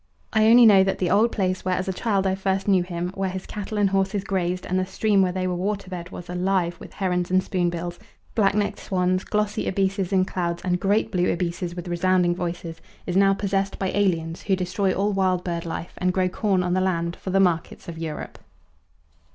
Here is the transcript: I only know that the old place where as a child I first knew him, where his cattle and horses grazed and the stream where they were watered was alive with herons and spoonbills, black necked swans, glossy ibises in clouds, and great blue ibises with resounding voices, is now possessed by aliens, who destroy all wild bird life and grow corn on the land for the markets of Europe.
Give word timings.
I 0.33 0.47
only 0.47 0.65
know 0.65 0.83
that 0.83 0.97
the 0.97 1.11
old 1.11 1.31
place 1.31 1.63
where 1.63 1.75
as 1.75 1.87
a 1.87 1.93
child 1.93 2.25
I 2.25 2.33
first 2.33 2.67
knew 2.67 2.81
him, 2.81 3.11
where 3.13 3.29
his 3.29 3.45
cattle 3.45 3.77
and 3.77 3.91
horses 3.91 4.23
grazed 4.23 4.65
and 4.65 4.79
the 4.79 4.83
stream 4.87 5.21
where 5.21 5.31
they 5.31 5.45
were 5.45 5.53
watered 5.55 6.09
was 6.09 6.27
alive 6.27 6.75
with 6.79 6.93
herons 6.93 7.29
and 7.29 7.43
spoonbills, 7.43 7.99
black 8.33 8.55
necked 8.55 8.79
swans, 8.79 9.23
glossy 9.23 9.67
ibises 9.67 10.11
in 10.11 10.25
clouds, 10.25 10.63
and 10.63 10.79
great 10.79 11.11
blue 11.11 11.31
ibises 11.31 11.75
with 11.75 11.87
resounding 11.87 12.33
voices, 12.33 12.81
is 13.05 13.15
now 13.15 13.35
possessed 13.35 13.77
by 13.77 13.89
aliens, 13.89 14.41
who 14.41 14.55
destroy 14.55 14.91
all 14.91 15.13
wild 15.13 15.43
bird 15.43 15.67
life 15.67 15.93
and 15.99 16.13
grow 16.13 16.27
corn 16.27 16.63
on 16.63 16.73
the 16.73 16.81
land 16.81 17.15
for 17.15 17.29
the 17.29 17.39
markets 17.39 17.87
of 17.87 17.99
Europe. 17.99 18.39